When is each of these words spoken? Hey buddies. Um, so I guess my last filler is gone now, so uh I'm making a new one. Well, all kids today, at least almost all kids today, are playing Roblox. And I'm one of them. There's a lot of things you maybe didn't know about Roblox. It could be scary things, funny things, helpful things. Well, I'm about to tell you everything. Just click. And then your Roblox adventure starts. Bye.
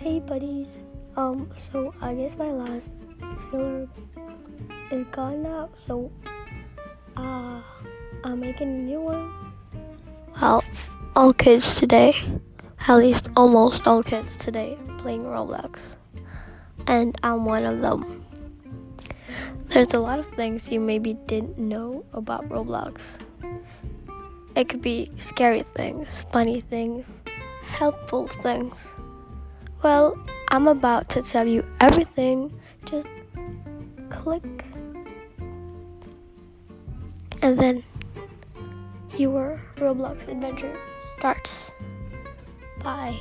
Hey 0.00 0.18
buddies. 0.18 0.78
Um, 1.14 1.50
so 1.58 1.92
I 2.00 2.14
guess 2.14 2.32
my 2.38 2.50
last 2.50 2.90
filler 3.50 3.86
is 4.90 5.06
gone 5.12 5.42
now, 5.42 5.68
so 5.74 6.10
uh 7.18 7.60
I'm 8.24 8.40
making 8.40 8.68
a 8.68 8.78
new 8.80 9.02
one. 9.02 9.30
Well, 10.40 10.64
all 11.14 11.34
kids 11.34 11.74
today, 11.78 12.16
at 12.88 12.96
least 12.96 13.28
almost 13.36 13.86
all 13.86 14.02
kids 14.02 14.38
today, 14.38 14.78
are 14.88 14.98
playing 15.00 15.24
Roblox. 15.24 15.78
And 16.86 17.14
I'm 17.22 17.44
one 17.44 17.66
of 17.66 17.82
them. 17.82 18.24
There's 19.68 19.92
a 19.92 20.00
lot 20.00 20.18
of 20.18 20.24
things 20.28 20.70
you 20.70 20.80
maybe 20.80 21.12
didn't 21.28 21.58
know 21.58 22.06
about 22.14 22.48
Roblox. 22.48 23.20
It 24.56 24.70
could 24.70 24.80
be 24.80 25.10
scary 25.18 25.60
things, 25.60 26.24
funny 26.32 26.62
things, 26.62 27.04
helpful 27.64 28.28
things. 28.28 28.94
Well, 29.82 30.18
I'm 30.48 30.68
about 30.68 31.08
to 31.10 31.22
tell 31.22 31.46
you 31.46 31.64
everything. 31.80 32.52
Just 32.84 33.08
click. 34.10 34.64
And 37.42 37.58
then 37.58 37.82
your 39.16 39.60
Roblox 39.76 40.28
adventure 40.28 40.76
starts. 41.16 41.72
Bye. 42.82 43.18